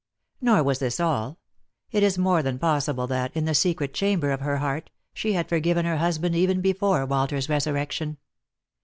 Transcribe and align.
Nor 0.41 0.63
was 0.63 0.79
this 0.79 0.99
all. 0.99 1.37
It 1.91 2.01
is 2.01 2.17
more 2.17 2.41
than 2.41 2.57
possible 2.57 3.05
that, 3.05 3.31
in 3.37 3.45
the 3.45 3.53
secret 3.53 3.93
chamber 3.93 4.31
of 4.31 4.39
her 4.39 4.57
heart, 4.57 4.89
she 5.13 5.33
had 5.33 5.47
forgiven 5.47 5.85
her 5.85 5.97
husband 5.97 6.35
even 6.35 6.59
before 6.59 7.05
Walter's 7.05 7.47
resurrection. 7.49 8.17